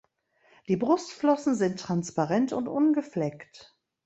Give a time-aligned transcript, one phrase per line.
[0.67, 3.77] Die Brustflossen sind transparent und ungefleckt.